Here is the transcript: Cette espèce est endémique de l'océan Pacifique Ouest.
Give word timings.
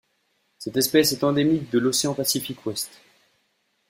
Cette 0.57 0.77
espèce 0.77 1.11
est 1.11 1.23
endémique 1.23 1.69
de 1.69 1.77
l'océan 1.77 2.15
Pacifique 2.15 2.65
Ouest. 2.65 2.89